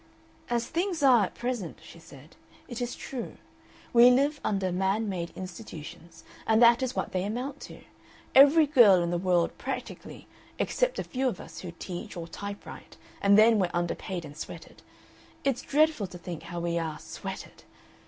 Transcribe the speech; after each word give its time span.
"As 0.49 0.65
things 0.65 1.03
are 1.03 1.25
at 1.25 1.35
present," 1.35 1.77
she 1.83 1.99
said, 1.99 2.35
"it 2.67 2.81
is 2.81 2.95
true. 2.95 3.37
We 3.93 4.09
live 4.09 4.41
under 4.43 4.71
man 4.71 5.07
made 5.07 5.29
institutions, 5.35 6.23
and 6.47 6.59
that 6.59 6.81
is 6.81 6.95
what 6.95 7.11
they 7.11 7.23
amount 7.23 7.59
to. 7.69 7.81
Every 8.33 8.65
girl 8.65 9.03
in 9.03 9.11
the 9.11 9.19
world 9.19 9.55
practically, 9.59 10.25
except 10.57 10.97
a 10.97 11.03
few 11.03 11.27
of 11.27 11.39
us 11.39 11.59
who 11.59 11.71
teach 11.73 12.17
or 12.17 12.27
type 12.27 12.65
write, 12.65 12.97
and 13.21 13.37
then 13.37 13.59
we're 13.59 13.69
underpaid 13.75 14.25
and 14.25 14.35
sweated 14.35 14.81
it's 15.43 15.61
dreadful 15.61 16.07
to 16.07 16.17
think 16.17 16.41
how 16.49 16.59
we 16.59 16.79
are 16.79 16.97
sweated!" 16.97 17.63